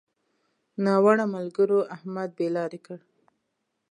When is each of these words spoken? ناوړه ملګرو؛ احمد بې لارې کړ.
ناوړه 0.85 1.25
ملګرو؛ 1.35 1.79
احمد 1.95 2.29
بې 2.37 2.47
لارې 2.55 2.79
کړ. 2.85 2.99